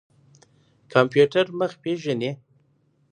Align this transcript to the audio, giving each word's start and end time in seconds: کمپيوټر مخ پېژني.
کمپيوټر 0.93 1.45
مخ 1.59 1.71
پېژني. 1.81 2.31